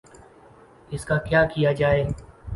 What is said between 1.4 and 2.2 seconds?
کیا جائے؟